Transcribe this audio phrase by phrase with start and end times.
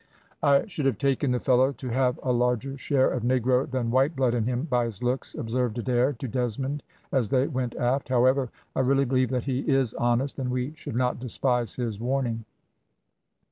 [0.41, 4.15] "I should have taken the fellow to have a larger share of negro than white
[4.15, 6.81] blood in him by his looks," observed Adair to Desmond
[7.11, 10.95] as they went aft; "however, I really believe that he is honest, and we should
[10.95, 12.45] not despise his warning."